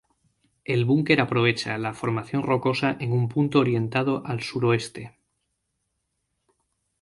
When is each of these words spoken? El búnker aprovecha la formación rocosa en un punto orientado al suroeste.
El 0.65 0.85
búnker 0.85 1.21
aprovecha 1.21 1.77
la 1.77 1.93
formación 1.93 2.41
rocosa 2.41 2.97
en 2.99 3.11
un 3.11 3.29
punto 3.29 3.59
orientado 3.59 4.25
al 4.25 4.41
suroeste. 4.41 5.15